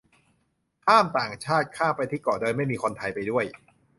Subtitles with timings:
[0.87, 3.45] ห้ามต่างชาติข้ามไปที่เกาะโดยไม่มีคนไทยไปด้วย